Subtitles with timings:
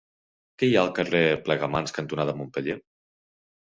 [0.61, 2.83] Què hi ha al carrer Plegamans cantonada Montpeller?